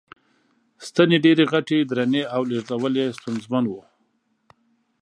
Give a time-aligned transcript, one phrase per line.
[0.87, 3.73] ستنې ډېرې غټې، درنې او لېږدول یې ستونزمن و.